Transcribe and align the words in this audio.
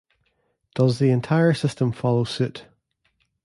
Does 0.73 0.97
the 0.97 1.11
entire 1.11 1.53
system 1.53 1.91
follow 1.91 2.23
suit? 2.23 2.65